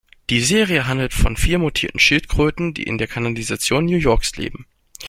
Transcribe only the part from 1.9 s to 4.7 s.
Schildkröten, die in der Kanalisation New Yorks leben.